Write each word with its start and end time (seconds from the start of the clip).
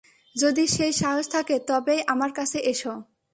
যদি 0.35 0.63
সেই 0.67 0.93
সাহস 0.93 1.25
থাকে, 1.29 1.55
তবেই 1.67 2.01
আমার 2.07 2.31
কাছে 2.31 2.57
এসো। 2.71 2.93